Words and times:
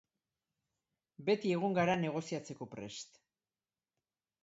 Beti 1.27 1.53
egon 1.59 1.77
gara 1.81 1.99
negoziatzeko 2.07 2.71
prest. 2.75 3.25